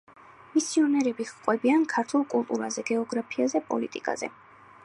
მისიონერები 0.53 1.27
ჰყვებიან 1.33 1.85
ქართულ 1.93 2.25
კულტურაზე, 2.33 2.85
გეოგრაფიაზე, 2.91 3.63
პოლიტიკაზე. 3.73 4.37